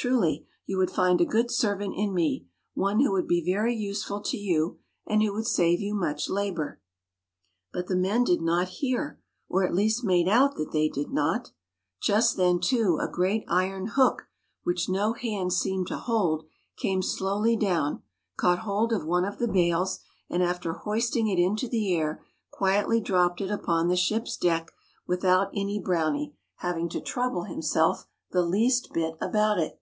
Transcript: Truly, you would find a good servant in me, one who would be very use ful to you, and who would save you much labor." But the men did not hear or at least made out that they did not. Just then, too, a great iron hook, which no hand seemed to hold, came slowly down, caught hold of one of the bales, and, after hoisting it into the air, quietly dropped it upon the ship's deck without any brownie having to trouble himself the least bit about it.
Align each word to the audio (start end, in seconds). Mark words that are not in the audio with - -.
Truly, 0.00 0.46
you 0.64 0.78
would 0.78 0.92
find 0.92 1.20
a 1.20 1.24
good 1.26 1.50
servant 1.50 1.94
in 1.96 2.14
me, 2.14 2.46
one 2.74 3.00
who 3.00 3.10
would 3.10 3.26
be 3.26 3.44
very 3.44 3.74
use 3.74 4.04
ful 4.04 4.20
to 4.20 4.36
you, 4.36 4.78
and 5.04 5.20
who 5.20 5.32
would 5.32 5.48
save 5.48 5.80
you 5.80 5.92
much 5.92 6.30
labor." 6.30 6.80
But 7.72 7.88
the 7.88 7.96
men 7.96 8.22
did 8.22 8.40
not 8.40 8.68
hear 8.68 9.18
or 9.48 9.66
at 9.66 9.74
least 9.74 10.04
made 10.04 10.28
out 10.28 10.54
that 10.54 10.70
they 10.70 10.88
did 10.88 11.10
not. 11.10 11.50
Just 12.00 12.36
then, 12.36 12.60
too, 12.60 12.98
a 13.02 13.08
great 13.08 13.44
iron 13.48 13.86
hook, 13.96 14.28
which 14.62 14.88
no 14.88 15.14
hand 15.14 15.52
seemed 15.52 15.88
to 15.88 15.98
hold, 15.98 16.44
came 16.76 17.02
slowly 17.02 17.56
down, 17.56 18.04
caught 18.36 18.60
hold 18.60 18.92
of 18.92 19.04
one 19.04 19.24
of 19.24 19.38
the 19.40 19.48
bales, 19.48 19.98
and, 20.30 20.44
after 20.44 20.74
hoisting 20.74 21.26
it 21.26 21.40
into 21.40 21.66
the 21.66 21.92
air, 21.92 22.24
quietly 22.52 23.00
dropped 23.00 23.40
it 23.40 23.50
upon 23.50 23.88
the 23.88 23.96
ship's 23.96 24.36
deck 24.36 24.70
without 25.08 25.50
any 25.56 25.80
brownie 25.80 26.36
having 26.58 26.88
to 26.88 27.00
trouble 27.00 27.42
himself 27.46 28.06
the 28.30 28.42
least 28.44 28.92
bit 28.92 29.16
about 29.20 29.58
it. 29.58 29.80